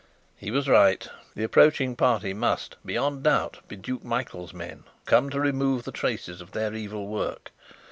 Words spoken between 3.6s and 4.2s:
be Duke